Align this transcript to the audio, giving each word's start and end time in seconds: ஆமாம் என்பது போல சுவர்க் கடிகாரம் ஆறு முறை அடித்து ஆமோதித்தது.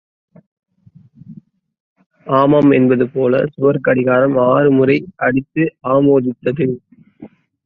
ஆமாம் 2.27 2.71
என்பது 2.71 3.09
போல 3.09 3.43
சுவர்க் 3.53 3.83
கடிகாரம் 3.83 4.37
ஆறு 4.47 4.71
முறை 4.71 4.97
அடித்து 5.17 5.65
ஆமோதித்தது. 5.87 6.67